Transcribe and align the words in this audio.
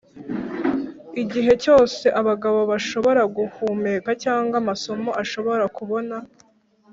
igihe 1.21 1.51
cyose 1.63 2.05
abagabo 2.19 2.59
bashobora 2.71 3.21
guhumeka 3.37 4.09
cyangwa 4.23 4.55
amaso 4.61 4.89
ashobora 5.23 5.65
kubona, 5.77 6.15